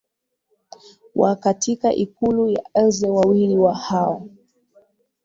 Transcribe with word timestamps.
wa 1.15 1.35
katika 1.35 1.93
ikulu 1.93 2.47
ya 2.49 2.63
el 2.73 2.89
ze 2.91 3.09
wawili 3.09 3.55
hao 3.73 4.27